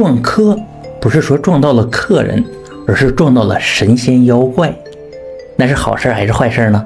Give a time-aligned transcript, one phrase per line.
[0.00, 0.58] 撞科
[0.98, 2.42] 不是说撞到了客人，
[2.86, 4.74] 而是撞到了神仙妖怪，
[5.56, 6.82] 那是好事还是坏事呢？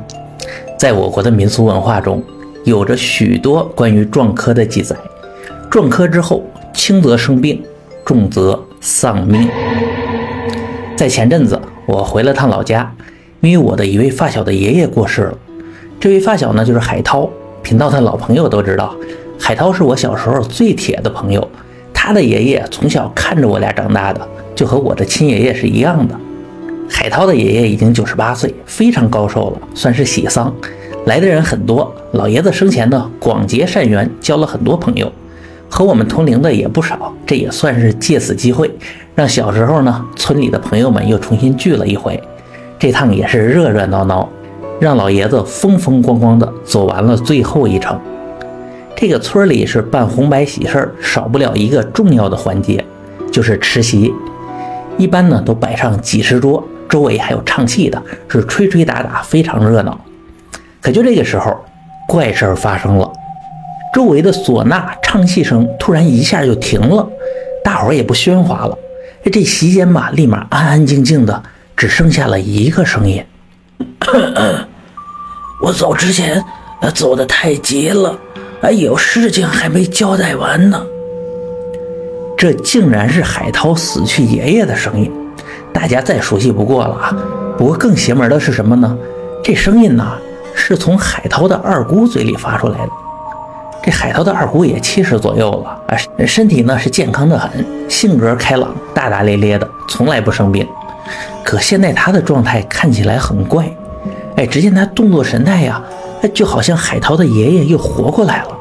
[0.77, 2.21] 在我国的民俗文化中，
[2.65, 4.97] 有着许多关于撞科的记载。
[5.71, 6.43] 撞科之后，
[6.73, 7.63] 轻则生病，
[8.05, 9.49] 重则丧命。
[10.97, 11.57] 在前阵子，
[11.87, 12.93] 我回了趟老家，
[13.43, 15.39] 因为我的一位发小的爷爷过世了。
[16.01, 17.31] 这位发小呢，就是海涛，
[17.63, 18.93] 频道的老朋友都知道，
[19.39, 21.49] 海涛是我小时候最铁的朋友。
[22.07, 24.21] 他的爷爷从小看着我俩长大的，
[24.55, 26.15] 就和我的亲爷爷是一样的。
[26.87, 30.55] 海涛的爷爷已经九十八岁，非常高寿了，算是喜丧。
[31.07, 35.11] 来的人很多，老爷子生前呢广结善缘，交了很多朋友，
[35.71, 37.11] 和我们同龄的也不少。
[37.25, 38.71] 这也算是借此机会，
[39.15, 42.23] 让小时候呢村里的朋友们又重新聚了一回。
[42.79, 44.29] 这趟也是热热闹闹，
[44.79, 47.99] 让老爷子风风光光的走完了最后一程。
[48.97, 52.85] 这个村里是办红白喜事儿，少不了一个重要的环节，
[53.31, 54.13] 就是吃席。
[54.97, 60.01] 一般呢都摆上几十桌，周围还有唱戏的，是吹吹打打，非常热闹。
[60.81, 61.65] 可就这个时候，
[62.07, 63.11] 怪事儿发生了，
[63.93, 67.07] 周围的唢呐唱戏声突然一下就停了，
[67.65, 68.79] 大伙儿也不喧哗了。
[69.33, 71.43] 这席间吧，立马安安静静的，
[71.77, 73.25] 只剩下了一个声音
[75.61, 76.45] ：“我走之前，
[76.95, 78.17] 走的太急了。”
[78.65, 80.87] 还有事情还没交代完呢，
[82.35, 85.13] 这竟然是海涛死去爷爷的声音，
[85.71, 87.15] 大家再熟悉不过了啊！
[87.59, 88.97] 不过更邪门的是什么呢？
[89.43, 90.17] 这声音呢，
[90.55, 92.89] 是从海涛的二姑嘴里发出来的。
[93.83, 97.51] 这海涛的二姑也七十左右了，啊，身体呢是健康的很，
[97.91, 100.67] 性格开朗，大大咧咧的，从来不生病。
[101.45, 103.71] 可现在他的状态看起来很怪，
[104.37, 105.85] 哎，只见他动作神态呀。
[106.29, 108.59] 就好像海涛的爷爷又活过来了，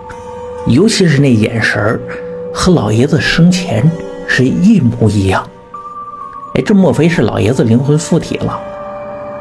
[0.67, 1.99] 尤其是那眼神，
[2.53, 3.89] 和老爷子生前
[4.27, 5.47] 是一模一样。
[6.55, 8.59] 哎，这莫非是老爷子灵魂附体了？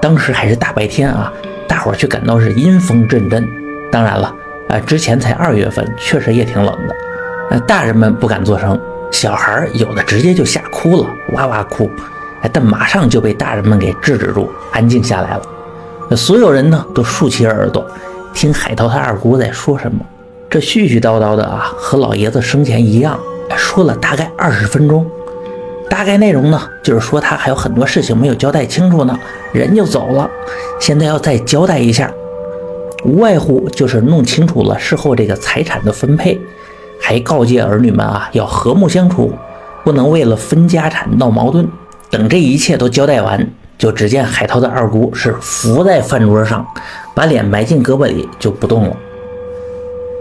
[0.00, 1.32] 当时还是大白天啊，
[1.68, 3.48] 大伙儿却感到是阴风阵阵。
[3.90, 4.34] 当然了，
[4.68, 6.96] 啊，之前才二月份，确实也挺冷的。
[7.50, 11.90] 呃，大人们不敢作声，小孩有的直接就吓哭了，哇哇哭。
[12.40, 15.42] 哎，但马上就被大人们给制止住，安静下来了。
[16.16, 17.86] 所有人呢都竖起耳朵。
[18.34, 20.00] 听海涛他二姑在说什么，
[20.48, 23.18] 这絮絮叨叨的啊，和老爷子生前一样，
[23.56, 25.06] 说了大概二十分钟。
[25.90, 29.18] 大概内容呢，就是说他还有很多事情没有交代清楚呢，
[29.52, 30.30] 人就走了，
[30.80, 32.10] 现在要再交代一下，
[33.04, 36.40] 无外乎就是弄清楚了事后这个财产的分配，
[36.98, 39.30] 还告诫儿女们啊要和睦相处，
[39.84, 41.68] 不能为了分家产闹矛盾。
[42.08, 43.46] 等这一切都交代完。
[43.82, 46.64] 就只见海涛的二姑是伏在饭桌上，
[47.16, 48.96] 把脸埋进胳膊里就不动了。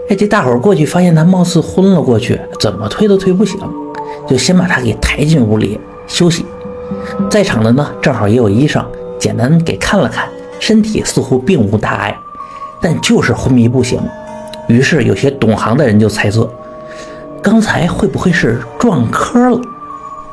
[0.08, 3.60] 哎，这大伙儿过去发现他貌似昏了过去，怎么推都推不醒，
[4.26, 5.78] 就先把他给抬进屋里
[6.08, 6.44] 休息。
[7.30, 8.84] 在场的呢，正好也有医生，
[9.16, 10.28] 简单给看了看，
[10.58, 12.18] 身体似乎并无大碍，
[12.80, 14.00] 但就是昏迷不醒。
[14.66, 16.50] 于是有些懂行的人就猜测，
[17.40, 19.60] 刚才会不会是撞科了？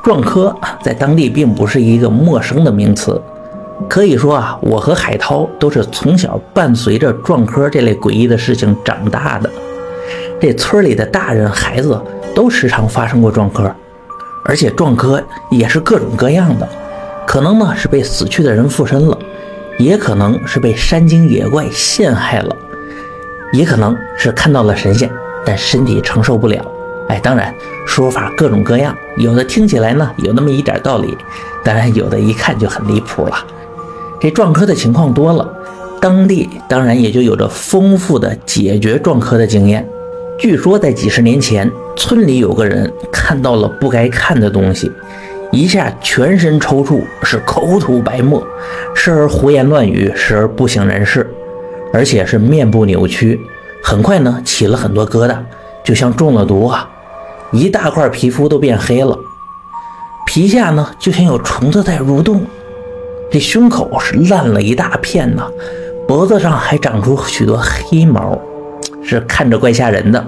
[0.02, 3.22] 撞科在当地并不是一个陌生的名词，
[3.88, 9.50] 可以说啊，我和海涛都是从小伴随着撞科这类诡异的事情长大的。
[10.40, 12.02] 这村里的大人孩子
[12.34, 13.70] 都时常发生过撞科，
[14.46, 15.22] 而且撞科
[15.52, 16.68] 也是各种各样的，
[17.28, 19.18] 可能呢是被死去的人附身了，
[19.78, 22.56] 也可能是被山精野怪陷害了，
[23.52, 25.12] 也可能是看到了神仙，
[25.46, 26.66] 但身体承受不了。
[27.10, 27.54] 哎，当然
[27.86, 31.18] 说法各种各样，有的听起来呢有那么一点道理，
[31.64, 33.36] 当然有的一看就很离谱了。
[34.22, 35.52] 这撞科的情况多了，
[36.00, 39.88] 当地当然也就有着丰富的解决撞科的经验。
[40.38, 44.92] 据说在几十年前，村里有个人看到了不该看的东西，
[45.52, 48.46] 一下全身抽搐，是口吐白沫，
[48.94, 51.28] 时而胡言乱语，时而不省人事，
[51.92, 53.42] 而且是面部扭曲，
[53.84, 55.36] 很快呢起了很多疙瘩，
[55.84, 56.88] 就像中了毒啊。
[57.52, 59.18] 一大块皮肤都变黑了，
[60.26, 62.46] 皮下呢就像有虫子在蠕动，
[63.32, 65.44] 这胸口是烂了一大片呢，
[66.08, 68.38] 脖子上还长出许多黑毛，
[69.04, 70.24] 是看着怪吓人的。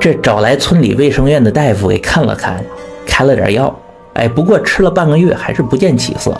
[0.00, 2.64] 这找来村里卫生院的大夫给看了看，
[3.06, 3.78] 开了点药，
[4.14, 6.34] 哎，不过吃了半个月还是不见起色。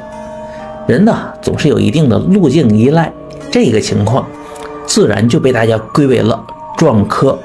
[0.87, 3.13] 人呢总是有一定的路径依赖，
[3.51, 4.27] 这个情况
[4.87, 6.43] 自然就被大家归为了
[6.79, 7.39] 壮科，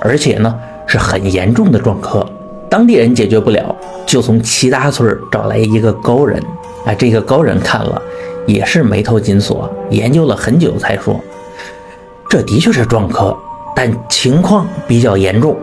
[0.00, 0.54] 而且呢。
[0.88, 2.26] 是很严重的撞科，
[2.68, 3.76] 当地人解决不了，
[4.06, 6.42] 就从其他村找来一个高人。
[6.86, 8.00] 啊，这个高人看了，
[8.46, 11.20] 也是眉头紧锁，研究了很久才说，
[12.30, 13.36] 这的确是撞科，
[13.76, 15.54] 但情况比较严重。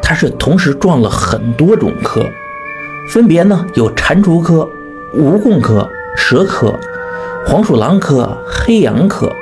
[0.00, 2.24] 他是同时撞了很多种科，
[3.12, 4.68] 分别呢有蟾蜍科、
[5.16, 6.72] 蜈蚣科、蛇科、
[7.46, 9.32] 黄鼠狼科、黑羊科。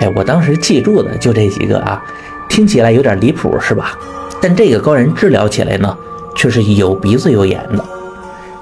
[0.00, 2.02] 哎，我当时记住的就这几个啊，
[2.48, 3.96] 听起来有点离谱是吧？
[4.42, 5.96] 但这个高人治疗起来呢，
[6.34, 7.84] 却是有鼻子有眼的。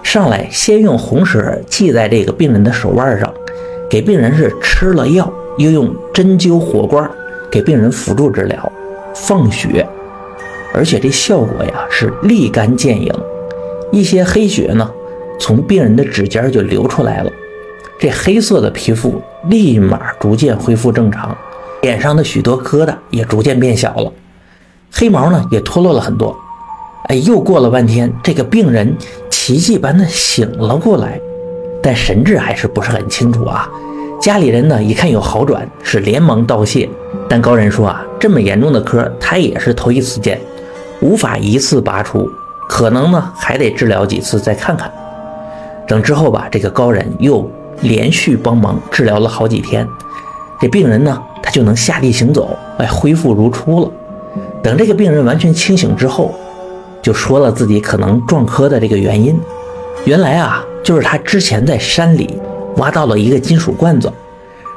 [0.02, 3.32] 上来先用红绳系在这个病人的手腕上，
[3.88, 7.10] 给病人是吃了药，又用针灸火罐
[7.50, 8.72] 给病人辅助治疗，
[9.14, 9.86] 放血，
[10.74, 13.10] 而且这效果呀是立竿见影，
[13.90, 14.90] 一些黑血呢
[15.38, 17.30] 从病人的指尖就流出来了，
[17.98, 21.36] 这黑色的皮肤立马逐渐恢复正常，
[21.82, 24.12] 脸上的许多疙瘩也逐渐变小了，
[24.92, 26.36] 黑毛呢也脱落了很多。
[27.08, 28.96] 哎，又过了半天，这个病人。
[29.30, 31.18] 奇迹般的醒了过来，
[31.82, 33.66] 但神志还是不是很清楚啊。
[34.20, 36.88] 家里人呢一看有好转，是连忙道谢。
[37.26, 40.38] 但高人说啊，这么严重的科他也是头一次见，
[41.00, 42.30] 无法一次拔出，
[42.68, 44.92] 可能呢还得治疗几次再看看。
[45.88, 47.50] 等之后吧，这个高人又
[47.80, 49.88] 连续帮忙治疗了好几天，
[50.60, 53.90] 这病人呢他就能下地行走，哎，恢复如初了。
[54.62, 56.34] 等这个病人完全清醒之后。
[57.02, 59.40] 就说了自己可能撞科的这个原因，
[60.04, 62.38] 原来啊，就是他之前在山里
[62.76, 64.12] 挖到了一个金属罐子，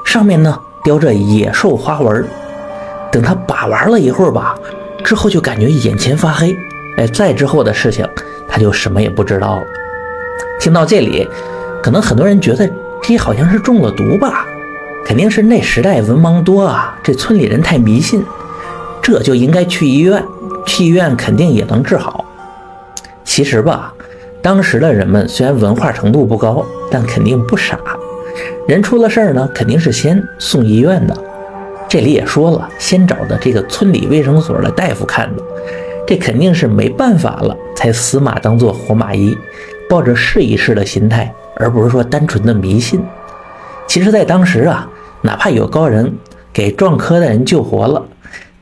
[0.05, 2.25] 上面呢雕着野兽花纹。
[3.11, 4.57] 等他把玩了一会儿吧，
[5.03, 6.55] 之后就感觉眼前发黑。
[6.95, 8.07] 哎，再之后的事情
[8.47, 9.63] 他就什么也不知道了。
[10.61, 11.27] 听到这里，
[11.81, 12.69] 可能很多人觉得
[13.01, 14.45] 这好像是中了毒吧？
[15.05, 18.23] 肯定是那时代文盲多啊，这村里人太迷信，
[19.03, 20.23] 这就应该去医院。
[20.65, 22.25] 去医院肯定也能治好。
[23.25, 23.93] 其实吧，
[24.41, 27.77] 当时的人们虽然文化程度不高，但肯定不傻。
[28.67, 31.15] 人出了事儿呢，肯定是先送医院的。
[31.89, 35.43] 这里也说了，先找的这个村里卫生所的大夫看的。
[36.07, 39.37] 这肯定是没办法了，才死马当做活马医，
[39.89, 43.03] 抱着试一试的心态，而不是说单纯的迷信。
[43.85, 44.89] 其实，在当时啊，
[45.21, 46.11] 哪怕有高人
[46.51, 48.01] 给撞科的人救活了，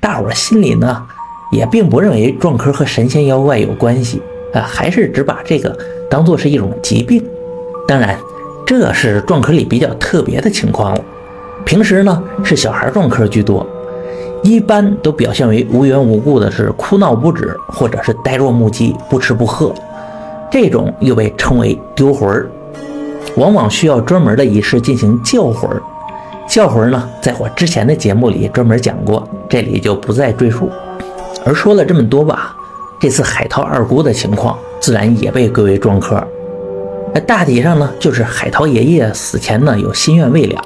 [0.01, 1.07] 大伙儿心里呢。
[1.51, 4.21] 也并不认为撞科和神仙妖怪有关系
[4.53, 5.77] 啊，还是只把这个
[6.09, 7.21] 当做是一种疾病。
[7.85, 8.17] 当然，
[8.65, 11.03] 这是撞科里比较特别的情况了。
[11.65, 13.67] 平时呢是小孩撞科居多，
[14.41, 19.75] 一般都表现为无缘无故的是哭闹不止，或者是呆若木鸡、不吃不喝。
[20.49, 22.49] 这种又被称为丢魂儿，
[23.35, 25.83] 往往需要专门的仪式进行叫魂儿。
[26.51, 30.69] 叫魂呢，在我之前的节目里专门讲过，这里就不再赘述。
[31.45, 32.53] 而说了这么多吧，
[32.99, 36.21] 这次海涛二姑的情况自然也被归为撞科。
[37.13, 40.61] 那大体上呢，就是海涛爷爷死前呢有心愿未了，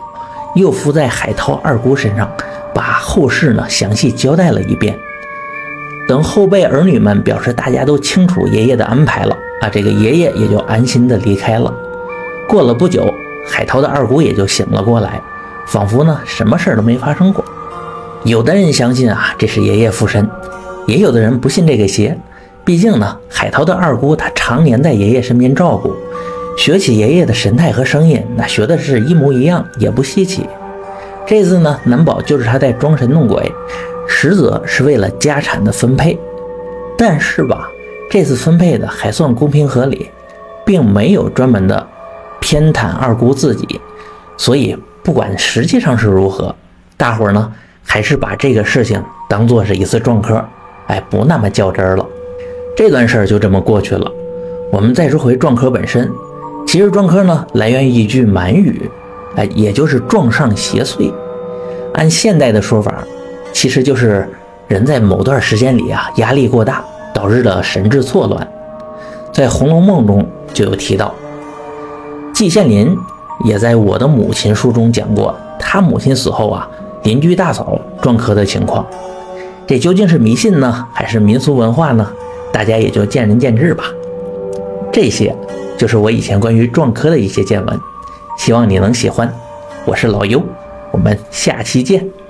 [0.55, 2.27] 又附在海涛二姑身上，
[2.73, 4.97] 把后事呢详细交代了一遍。
[6.07, 11.71] 等后辈儿女们表示大家都清楚爷爷的安排了啊，这个爷爷也就安心的离开了。
[12.49, 13.13] 过了不久，
[13.47, 15.21] 海涛的二姑也就醒了过来，
[15.65, 17.43] 仿佛呢什么事都没发生过。
[18.23, 20.29] 有的人相信啊，这是爷爷附身。
[20.87, 22.17] 也有的人不信这个邪，
[22.63, 25.93] 毕竟呢，海涛的二姑她常年在爷爷身边照顾，
[26.57, 30.47] 学起爷爷的神态和声音，那学的是一模一样，也不稀奇。
[31.25, 33.51] 这次呢，难保就是他在装神弄鬼，
[34.07, 36.19] 实则是为了家产的分配。
[36.97, 37.67] 但是吧，
[38.11, 40.09] 这次分配的还算公平合理，
[40.63, 41.87] 并没有专门的
[42.39, 43.81] 偏袒二姑自己，
[44.37, 46.53] 所以不管实际上是如何，
[46.97, 50.43] 大伙儿呢还是把这个事情当做是一次撞科。
[50.87, 52.03] 哎，不那么较真儿了，
[52.75, 54.11] 这段事儿就这么过去了。
[54.71, 56.11] 我们再说回撞科本身，
[56.65, 58.89] 其实撞科呢来源于一句满语，
[59.35, 61.13] 哎，也就是撞上邪祟。
[61.93, 63.03] 按现代的说法，
[63.53, 64.27] 其实就是
[64.67, 66.83] 人在某段时间里啊压力过大，
[67.13, 68.47] 导致的神志错乱。
[69.31, 71.13] 在《红楼梦》中就有提到，
[72.33, 72.97] 季羡林
[73.43, 76.69] 也在我的母亲书中讲过，他母亲死后啊，
[77.03, 78.85] 邻居大嫂撞科的情况。
[79.67, 82.07] 这究竟是迷信呢，还是民俗文化呢？
[82.51, 83.83] 大家也就见仁见智吧。
[84.91, 85.35] 这些
[85.77, 87.79] 就是我以前关于撞科的一些见闻，
[88.37, 89.31] 希望你能喜欢。
[89.85, 90.41] 我是老尤，
[90.91, 92.24] 我们下期见。